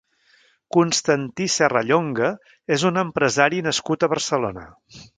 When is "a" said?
4.11-4.15